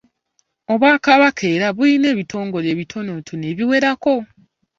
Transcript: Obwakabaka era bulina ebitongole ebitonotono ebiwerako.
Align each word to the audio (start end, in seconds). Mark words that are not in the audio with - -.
Obwakabaka 0.73 1.43
era 1.55 1.67
bulina 1.75 2.07
ebitongole 2.13 2.67
ebitonotono 2.73 3.45
ebiwerako. 3.51 4.15